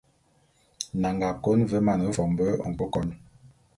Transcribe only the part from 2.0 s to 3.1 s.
fombô nkôkon.